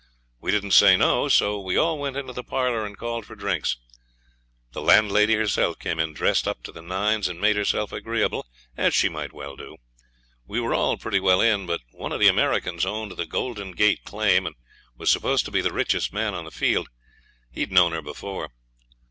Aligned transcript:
We 0.39 0.49
didn't 0.49 0.71
say 0.71 0.97
no, 0.97 1.27
so 1.29 1.59
we 1.59 1.77
all 1.77 1.99
went 1.99 2.17
into 2.17 2.33
the 2.33 2.43
parlour 2.43 2.87
and 2.87 2.97
called 2.97 3.23
for 3.23 3.35
drinks. 3.35 3.77
The 4.71 4.81
landlady 4.81 5.35
herself 5.35 5.77
came 5.77 5.99
in, 5.99 6.13
dressed 6.15 6.47
up 6.47 6.63
to 6.63 6.71
the 6.71 6.81
nines, 6.81 7.27
and 7.27 7.39
made 7.39 7.55
herself 7.55 7.91
agreeable, 7.91 8.47
as 8.75 8.95
she 8.95 9.09
might 9.09 9.31
well 9.31 9.55
do. 9.55 9.77
We 10.47 10.59
were 10.59 10.73
all 10.73 10.97
pretty 10.97 11.19
well 11.19 11.39
in, 11.39 11.67
but 11.67 11.81
one 11.91 12.11
of 12.11 12.19
the 12.19 12.29
Americans 12.29 12.83
owned 12.83 13.11
the 13.11 13.27
Golden 13.27 13.73
Gate 13.73 14.03
claim, 14.03 14.47
and 14.47 14.55
was 14.97 15.11
supposed 15.11 15.45
to 15.45 15.51
be 15.51 15.61
the 15.61 15.71
richest 15.71 16.11
man 16.11 16.33
on 16.33 16.45
the 16.45 16.49
field. 16.49 16.87
He'd 17.51 17.71
known 17.71 17.91
her 17.91 18.01
before. 18.01 18.49